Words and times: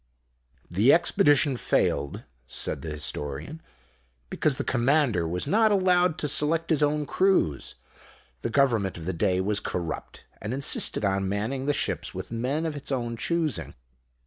"The 0.67 0.91
Expedition 0.91 1.57
failed," 1.57 2.23
said 2.47 2.81
the 2.81 2.89
Historian, 2.89 3.61
"because 4.31 4.57
the 4.57 4.63
commander 4.63 5.27
was 5.27 5.45
not 5.45 5.71
allowed 5.71 6.17
to 6.17 6.27
select 6.27 6.71
his 6.71 6.81
own 6.81 7.05
crews. 7.05 7.75
The 8.41 8.49
Government 8.49 8.97
of 8.97 9.05
the 9.05 9.13
day 9.13 9.39
was 9.41 9.59
corrupt, 9.59 10.25
and 10.41 10.55
insisted 10.55 11.05
on 11.05 11.29
manning 11.29 11.67
the 11.67 11.71
ships 11.73 12.15
with 12.15 12.31
men 12.31 12.65
of 12.65 12.75
its 12.75 12.91
own 12.91 13.15
choosing. 13.15 13.75